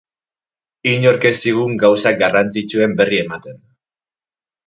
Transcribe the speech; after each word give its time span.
Inork 0.91 1.27
ez 1.31 1.33
zigun 1.49 1.75
gauza 1.83 2.13
garrantzitsuen 2.23 2.97
berri 3.01 3.19
ematen. 3.27 3.63